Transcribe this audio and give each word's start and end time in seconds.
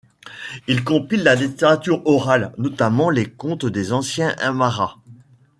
Il 0.65 0.83
compile 0.83 1.21
la 1.21 1.35
littérature 1.35 2.01
orale, 2.07 2.53
notamment 2.57 3.11
les 3.11 3.29
contes 3.31 3.67
des 3.67 3.93
anciens 3.93 4.35
aymaras. 4.39 4.97